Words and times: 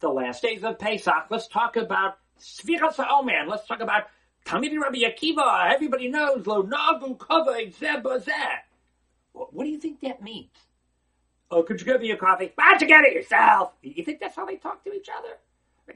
the 0.00 0.08
last 0.08 0.42
days 0.42 0.64
of 0.64 0.78
Pesach. 0.78 1.26
Let's 1.30 1.46
talk 1.46 1.76
about 1.76 2.18
Sfiras 2.40 2.98
Omer. 2.98 3.46
Let's 3.46 3.66
talk 3.66 3.80
about 3.80 4.04
Talmidei 4.44 4.78
Rabbi 4.80 5.00
Akiva. 5.00 5.72
Everybody 5.72 6.08
knows 6.08 6.46
Lo 6.46 6.62
Nagu 6.62 7.16
Kavod 7.16 7.74
Zeh 7.76 8.32
What 9.32 9.64
do 9.64 9.68
you 9.68 9.78
think 9.78 10.00
that 10.00 10.22
means? 10.22 10.48
Oh, 11.50 11.62
could 11.62 11.80
you 11.80 11.86
get 11.86 12.00
me 12.00 12.10
a 12.12 12.16
coffee? 12.16 12.52
Why 12.54 12.70
don't 12.70 12.80
you 12.82 12.86
get 12.86 13.04
it 13.04 13.12
yourself? 13.12 13.72
You 13.82 14.04
think 14.04 14.20
that's 14.20 14.36
how 14.36 14.46
they 14.46 14.56
talk 14.56 14.84
to 14.84 14.92
each 14.92 15.08
other? 15.16 15.36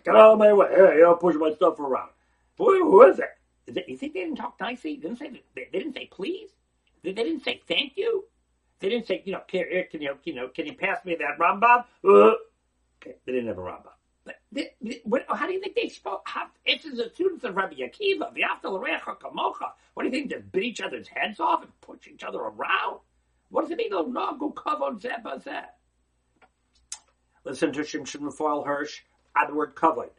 Get 0.04 0.14
out 0.14 0.32
of 0.32 0.38
my 0.38 0.52
way. 0.52 0.68
Hey, 0.74 1.02
I'll 1.04 1.16
push 1.16 1.36
my 1.36 1.52
stuff 1.52 1.78
around. 1.78 2.10
Who, 2.58 2.90
who 2.90 3.02
is 3.02 3.18
it? 3.18 3.30
Is 3.66 3.76
it? 3.76 3.88
You 3.88 3.96
think 3.96 4.14
they 4.14 4.20
didn't 4.20 4.36
talk 4.36 4.56
nicely? 4.60 4.96
They 4.96 5.02
didn't 5.02 5.18
say 5.18 5.30
they, 5.30 5.68
they 5.72 5.78
didn't 5.78 5.94
say 5.94 6.06
please. 6.10 6.50
They, 7.02 7.12
they, 7.12 7.22
didn't 7.22 7.44
say 7.44 7.62
thank 7.68 7.96
you. 7.96 8.24
They 8.80 8.88
didn't 8.88 9.06
say 9.06 9.22
you 9.24 9.32
know 9.32 9.42
can, 9.46 9.64
can 9.90 10.02
you 10.02 10.16
you 10.24 10.34
know 10.34 10.48
can 10.48 10.66
you 10.66 10.74
pass 10.74 11.04
me 11.04 11.16
that 11.16 11.38
Rambam? 11.38 11.84
Uh, 12.04 12.08
okay, 12.08 12.36
they 13.04 13.32
didn't 13.32 13.48
have 13.48 13.58
a 13.58 13.62
Rambam. 13.62 13.92
But 14.24 14.36
they, 14.52 14.70
they, 14.80 15.00
what, 15.04 15.24
how 15.28 15.46
do 15.46 15.52
you 15.52 15.60
think 15.60 15.76
they 15.76 15.88
spoke? 15.88 16.22
How, 16.24 16.46
is 16.66 16.82
the 16.82 17.10
students 17.14 17.44
of 17.44 17.56
Rabbi 17.56 17.76
Akiva. 17.76 18.32
Kamocha. 18.32 19.72
What 19.92 20.02
do 20.02 20.08
you 20.08 20.10
think? 20.10 20.30
They 20.30 20.38
bit 20.38 20.62
each 20.64 20.80
other's 20.80 21.08
heads 21.08 21.40
off 21.40 21.62
and 21.62 21.80
push 21.80 22.06
each 22.12 22.24
other 22.24 22.38
around. 22.38 23.00
What 23.50 23.62
does 23.62 23.70
it 23.70 23.76
mean? 23.76 23.90
No, 23.90 24.36
go 24.38 24.52
kavod 24.52 25.00
zeh 25.00 25.64
Listen 27.44 27.72
to 27.72 27.80
Shimshon 27.80 28.22
Raphael 28.22 28.64
Hirsch 28.64 29.02
add 29.36 29.50
the 29.50 29.54
word 29.54 29.74
kavod. 29.74 30.10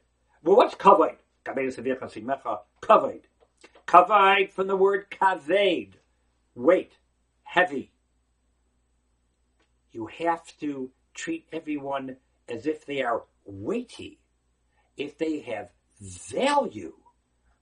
Well, 0.43 0.57
what's 0.57 0.75
kavod? 0.75 1.15
Kavod. 1.45 3.21
Kavod 3.87 4.51
from 4.51 4.67
the 4.67 4.75
word 4.75 5.09
kaved, 5.09 5.97
weight, 6.55 6.93
heavy. 7.43 7.91
You 9.91 10.07
have 10.07 10.45
to 10.59 10.91
treat 11.13 11.47
everyone 11.51 12.17
as 12.49 12.65
if 12.67 12.85
they 12.85 13.01
are 13.01 13.23
weighty, 13.45 14.19
if 14.97 15.17
they 15.17 15.39
have 15.39 15.69
value. 16.31 16.93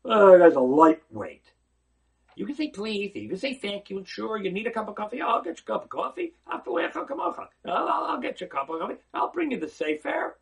Oh, 0.05 0.37
that's 0.37 0.55
a 0.55 0.59
lightweight. 0.59 1.45
You 2.35 2.45
can 2.45 2.55
say 2.55 2.69
please, 2.69 3.11
you 3.15 3.29
can 3.29 3.37
say 3.37 3.53
thank 3.53 3.89
you, 3.89 3.97
and 3.99 4.07
sure, 4.07 4.37
you 4.37 4.51
need 4.51 4.65
a 4.67 4.71
cup 4.71 4.87
of 4.87 4.95
coffee. 4.95 5.21
Oh, 5.21 5.27
I'll 5.27 5.43
get 5.43 5.59
you 5.59 5.63
a 5.67 5.71
cup 5.71 5.83
of 5.83 5.89
coffee. 5.89 6.33
I'll, 6.47 6.63
I'll 7.65 8.19
get 8.19 8.41
you 8.41 8.47
a 8.47 8.49
cup 8.49 8.69
of 8.69 8.79
coffee. 8.79 8.95
I'll 9.13 9.31
bring 9.31 9.51
you 9.51 9.59
the 9.59 9.69
safe 9.69 10.01
Sefer. 10.01 10.37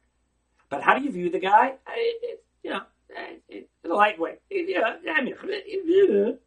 But 0.70 0.82
how 0.82 0.98
do 0.98 1.04
you 1.04 1.12
view 1.12 1.30
the 1.30 1.40
guy? 1.40 1.74
It, 1.94 2.44
you 2.64 2.70
know, 2.70 2.82
it's 3.50 3.68
a 3.84 3.90
lightweight. 3.90 4.40
Yeah, 4.50 4.96
I 5.14 5.22
mean, 5.22 5.36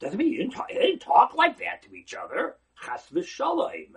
doesn't 0.00 0.18
mean 0.18 0.32
you 0.32 0.50
didn't, 0.50 1.00
talk, 1.00 1.34
like 1.34 1.58
that 1.58 1.82
to 1.82 1.94
each 1.94 2.14
other. 2.14 2.56
Chas 2.84 3.06
v'shalom. 3.12 3.94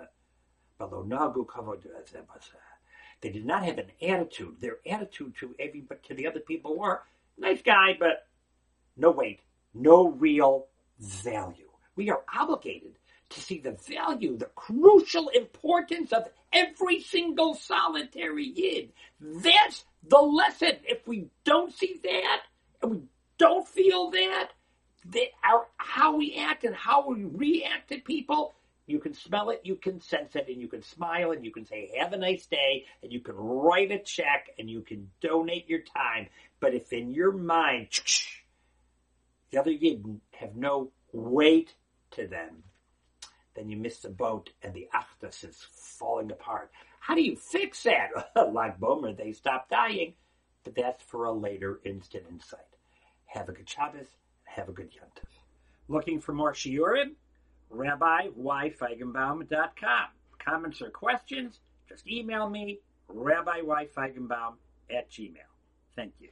They 3.22 3.30
did 3.30 3.46
not 3.46 3.64
have 3.64 3.78
an 3.78 3.92
attitude. 4.02 4.58
Their 4.60 4.78
attitude 4.90 5.36
to 5.40 5.56
every, 5.60 5.84
to 6.08 6.14
the 6.14 6.28
other 6.28 6.40
people 6.40 6.78
were 6.78 7.02
nice 7.38 7.62
guy, 7.62 7.96
but 8.00 8.28
no 8.98 9.12
weight, 9.12 9.42
no 9.74 10.10
real 10.10 10.68
value. 11.00 11.70
We 11.96 12.10
are 12.10 12.22
obligated 12.36 12.94
to 13.30 13.40
see 13.40 13.60
the 13.60 13.78
value, 13.88 14.38
the 14.38 14.50
crucial 14.56 15.30
importance 15.30 16.12
of 16.12 16.28
every 16.52 17.00
single 17.02 17.54
solitary 17.54 18.48
yid. 18.48 18.92
That's 19.20 19.86
the 20.08 20.20
lesson. 20.20 20.74
If 20.84 21.08
we 21.08 21.28
don't 21.44 21.74
see 21.74 22.00
that 22.04 22.42
and 22.82 22.92
we 22.92 23.02
don't 23.38 23.68
feel 23.68 24.12
that, 24.12 24.50
that 25.12 25.28
our, 25.44 25.68
how 25.78 26.18
we 26.18 26.36
act 26.36 26.64
and 26.64 26.76
how 26.76 27.08
we 27.08 27.24
react 27.24 27.90
to 27.90 28.00
people, 28.00 28.54
you 28.92 29.00
can 29.00 29.14
smell 29.14 29.50
it, 29.50 29.62
you 29.64 29.76
can 29.76 30.02
sense 30.02 30.36
it, 30.36 30.48
and 30.50 30.60
you 30.60 30.68
can 30.68 30.84
smile 30.84 31.32
and 31.32 31.46
you 31.46 31.52
can 31.52 31.66
say, 31.66 31.92
have 31.98 32.14
a 32.14 32.18
nice 32.18 32.46
day, 32.46 32.86
and 33.02 33.12
you 33.12 33.22
can 33.22 33.36
write 33.36 33.92
a 33.92 34.00
check 34.00 34.50
and 34.60 34.70
you 34.70 34.82
can 34.82 35.10
donate 35.22 35.70
your 35.70 35.80
time. 35.80 36.28
But 36.60 36.76
if 36.76 36.92
in 36.92 37.14
your 37.14 37.32
mind, 37.32 37.88
the 39.52 39.60
other 39.60 39.72
yid 39.72 40.06
have 40.34 40.56
no 40.56 40.92
weight 41.14 41.74
to 42.12 42.28
them, 42.28 42.64
then 43.56 43.70
you 43.70 43.78
miss 43.78 44.00
the 44.00 44.10
boat 44.10 44.50
and 44.62 44.74
the 44.74 44.88
Achdus 44.94 45.48
is 45.48 45.66
falling 45.72 46.32
apart. 46.32 46.72
How 47.00 47.16
do 47.16 47.22
you 47.22 47.36
fix 47.36 47.84
that? 47.84 48.10
Lag 48.54 48.80
B'Omer, 48.80 49.18
they 49.18 49.32
stop 49.32 49.70
dying, 49.70 50.14
but 50.64 50.76
that's 50.76 51.04
for 51.04 51.26
a 51.26 51.32
later 51.32 51.80
instant 51.84 52.26
insight. 52.30 52.60
Have 53.26 53.50
a 53.50 53.54
good 53.54 53.70
Shabbos, 53.70 54.08
have 54.44 54.70
a 54.70 54.74
good 54.74 54.92
Yontif. 54.92 55.30
Looking 55.88 56.20
for 56.20 56.34
more 56.34 56.54
Shiurim? 56.54 57.14
RabbiYFeigenbaum.com. 57.74 60.06
Comments 60.44 60.82
or 60.82 60.90
questions? 60.90 61.60
Just 61.88 62.08
email 62.08 62.50
me, 62.50 62.80
RabbiYFeigenbaum 63.14 64.56
at 64.90 65.10
gmail. 65.10 65.38
Thank 65.96 66.14
you. 66.20 66.30